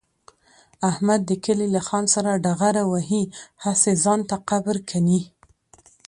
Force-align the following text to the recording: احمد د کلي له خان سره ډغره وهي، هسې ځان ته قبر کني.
احمد 0.89 1.21
د 1.25 1.31
کلي 1.45 1.67
له 1.75 1.81
خان 1.87 2.05
سره 2.15 2.41
ډغره 2.43 2.83
وهي، 2.91 3.23
هسې 3.63 3.91
ځان 4.03 4.19
ته 4.29 4.35
قبر 4.49 4.77
کني. 4.89 5.21